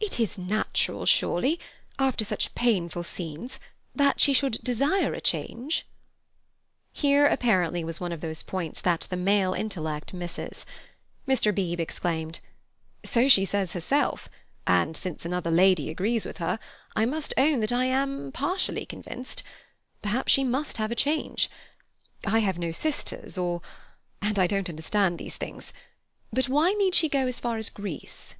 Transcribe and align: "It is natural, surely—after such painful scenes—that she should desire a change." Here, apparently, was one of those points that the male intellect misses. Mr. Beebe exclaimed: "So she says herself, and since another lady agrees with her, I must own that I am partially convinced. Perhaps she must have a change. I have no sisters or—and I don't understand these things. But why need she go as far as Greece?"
"It 0.00 0.18
is 0.18 0.38
natural, 0.38 1.04
surely—after 1.04 2.24
such 2.24 2.54
painful 2.54 3.02
scenes—that 3.02 4.18
she 4.18 4.32
should 4.32 4.52
desire 4.64 5.12
a 5.12 5.20
change." 5.20 5.86
Here, 6.94 7.26
apparently, 7.26 7.84
was 7.84 8.00
one 8.00 8.10
of 8.10 8.22
those 8.22 8.42
points 8.42 8.80
that 8.80 9.06
the 9.10 9.18
male 9.18 9.52
intellect 9.52 10.14
misses. 10.14 10.64
Mr. 11.28 11.54
Beebe 11.54 11.82
exclaimed: 11.82 12.40
"So 13.04 13.28
she 13.28 13.44
says 13.44 13.74
herself, 13.74 14.30
and 14.66 14.96
since 14.96 15.26
another 15.26 15.50
lady 15.50 15.90
agrees 15.90 16.24
with 16.24 16.38
her, 16.38 16.58
I 16.96 17.04
must 17.04 17.34
own 17.36 17.60
that 17.60 17.70
I 17.70 17.84
am 17.84 18.32
partially 18.32 18.86
convinced. 18.86 19.42
Perhaps 20.00 20.32
she 20.32 20.42
must 20.42 20.78
have 20.78 20.90
a 20.90 20.94
change. 20.94 21.50
I 22.26 22.38
have 22.38 22.56
no 22.56 22.72
sisters 22.72 23.36
or—and 23.36 24.38
I 24.38 24.46
don't 24.46 24.70
understand 24.70 25.18
these 25.18 25.36
things. 25.36 25.74
But 26.32 26.48
why 26.48 26.72
need 26.72 26.94
she 26.94 27.10
go 27.10 27.26
as 27.26 27.38
far 27.38 27.58
as 27.58 27.68
Greece?" 27.68 28.36